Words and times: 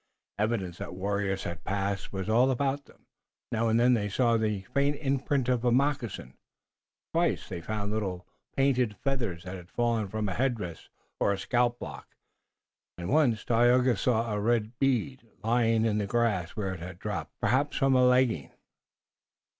Evidence 0.39 0.79
that 0.79 0.95
warriors 0.95 1.43
had 1.43 1.63
passed 1.63 2.11
was 2.11 2.27
all 2.27 2.49
about 2.49 2.85
them. 2.85 3.05
Now 3.51 3.67
and 3.69 3.79
then 3.79 3.93
they 3.93 4.09
saw 4.09 4.35
the 4.35 4.61
faint 4.73 4.95
imprint 4.95 5.47
of 5.47 5.63
a 5.63 5.71
moccasin. 5.71 6.33
Twice 7.13 7.47
they 7.47 7.61
found 7.61 7.91
little 7.91 8.25
painted 8.57 8.97
feathers 9.03 9.43
that 9.43 9.55
had 9.57 9.69
fallen 9.69 10.07
from 10.07 10.27
a 10.27 10.33
headdress 10.33 10.89
or 11.19 11.31
a 11.33 11.37
scalplock, 11.37 12.15
and 12.97 13.09
once 13.09 13.45
Tayoga 13.45 13.95
saw 13.95 14.33
a 14.33 14.39
red 14.41 14.79
bead 14.79 15.29
lying 15.43 15.85
in 15.85 15.99
the 15.99 16.07
grass 16.07 16.55
where 16.55 16.73
it 16.73 16.79
had 16.79 16.97
dropped, 16.97 17.39
perhaps, 17.39 17.77
from 17.77 17.93
a 17.95 18.03
legging. 18.03 18.51